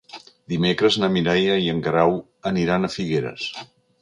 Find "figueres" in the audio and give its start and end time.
2.97-3.49